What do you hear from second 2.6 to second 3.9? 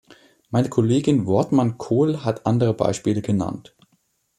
Beispiele genannt.